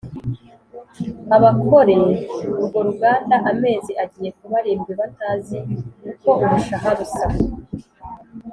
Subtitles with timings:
[1.35, 1.93] abakore
[2.55, 5.57] urwo ruganda amezi agiye kuba arindwi batazi
[6.11, 7.27] uko umushahara usa